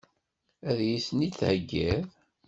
Ad 0.69 0.79
iyi-ten-id-theggiḍ? 0.81 2.05